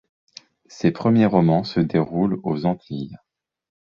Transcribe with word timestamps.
Ses 0.65 0.89
premiers 0.89 1.27
romans 1.27 1.63
se 1.63 1.79
déroulent 1.79 2.39
aux 2.41 2.65
Antilles. 2.65 3.15